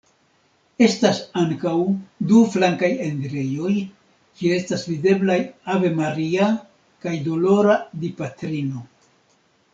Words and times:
Estas 0.83 1.17
ankaŭ 1.41 1.73
du 2.31 2.39
flankaj 2.55 2.89
enirejoj, 3.09 3.75
kie 4.41 4.57
estas 4.63 4.87
videblaj 4.93 5.37
Ave 5.75 5.93
Maria 6.01 6.49
kaj 7.07 7.15
Dolora 7.29 7.79
Dipatrino. 8.07 8.85